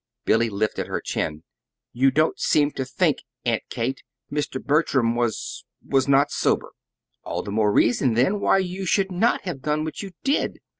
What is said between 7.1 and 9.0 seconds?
"All the more reason then why you